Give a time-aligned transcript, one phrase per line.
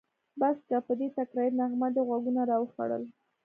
[0.39, 0.77] بس که!
[0.87, 3.03] په دې تکراري نغمه دې غوږونه راوخوړل.